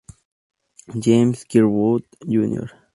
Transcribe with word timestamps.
James 0.97 1.43
Kirkwood, 1.47 2.05
Jr. 2.27 2.65